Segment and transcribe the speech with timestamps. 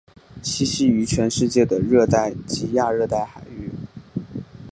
[0.41, 3.69] 栖息于全世界的热带及亚热带海域。